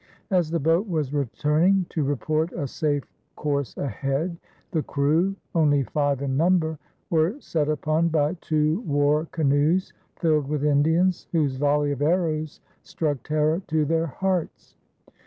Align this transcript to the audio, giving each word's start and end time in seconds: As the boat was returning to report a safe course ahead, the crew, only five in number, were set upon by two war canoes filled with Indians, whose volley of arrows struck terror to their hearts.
As 0.31 0.49
the 0.49 0.59
boat 0.59 0.87
was 0.87 1.13
returning 1.13 1.85
to 1.89 2.03
report 2.03 2.51
a 2.53 2.65
safe 2.67 3.03
course 3.35 3.77
ahead, 3.77 4.35
the 4.71 4.81
crew, 4.81 5.35
only 5.53 5.83
five 5.83 6.23
in 6.23 6.35
number, 6.35 6.79
were 7.11 7.39
set 7.39 7.69
upon 7.69 8.07
by 8.09 8.33
two 8.41 8.79
war 8.79 9.27
canoes 9.31 9.93
filled 10.15 10.47
with 10.49 10.63
Indians, 10.65 11.27
whose 11.33 11.57
volley 11.57 11.91
of 11.91 12.01
arrows 12.01 12.61
struck 12.81 13.21
terror 13.21 13.61
to 13.67 13.85
their 13.85 14.07
hearts. 14.07 14.75